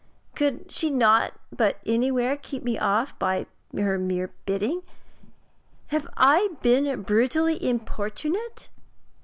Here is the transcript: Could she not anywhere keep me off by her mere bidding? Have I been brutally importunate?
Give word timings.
Could 0.33 0.71
she 0.71 0.89
not 0.89 1.33
anywhere 1.85 2.35
keep 2.35 2.63
me 2.63 2.75
off 2.75 3.19
by 3.19 3.45
her 3.77 3.99
mere 3.99 4.31
bidding? 4.47 4.81
Have 5.89 6.07
I 6.17 6.49
been 6.63 7.03
brutally 7.03 7.63
importunate? 7.63 8.69